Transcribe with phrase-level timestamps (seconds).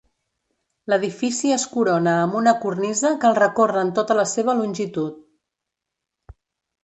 [0.91, 5.21] L'edifici es corona amb una cornisa que el recorre en tota la seva longitud.